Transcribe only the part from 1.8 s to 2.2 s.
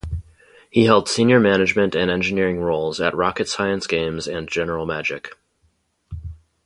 and